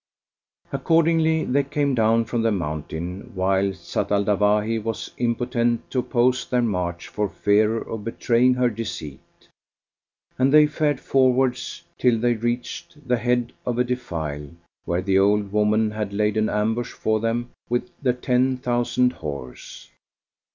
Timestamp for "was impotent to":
4.81-5.99